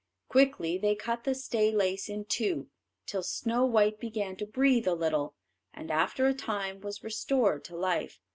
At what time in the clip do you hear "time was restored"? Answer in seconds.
6.33-7.63